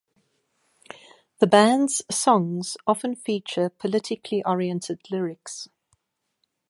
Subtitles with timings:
[1.37, 5.69] The band's songs often feature politically oriented lyrics.